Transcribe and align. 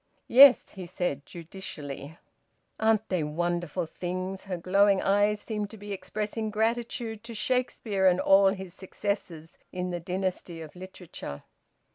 "Yes," 0.27 0.71
he 0.71 0.87
said 0.87 1.27
judicially. 1.27 2.17
"Aren't 2.79 3.07
they 3.09 3.23
wonderful 3.23 3.85
things?" 3.85 4.45
Her 4.45 4.57
glowing 4.57 4.99
eyes 4.99 5.39
seemed 5.41 5.69
to 5.69 5.77
be 5.77 5.91
expressing 5.93 6.49
gratitude 6.49 7.23
to 7.23 7.35
Shakespeare 7.35 8.07
and 8.07 8.19
all 8.19 8.47
his 8.47 8.73
successors 8.73 9.59
in 9.71 9.91
the 9.91 9.99
dynasty 9.99 10.59
of 10.59 10.75
literature. 10.75 11.43